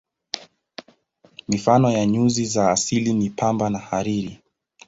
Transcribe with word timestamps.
Mifano 1.47 1.91
ya 1.91 2.05
nyuzi 2.05 2.45
za 2.45 2.71
asili 2.71 3.13
ni 3.13 3.29
pamba 3.29 3.69
na 3.69 3.79
hariri. 3.79 4.39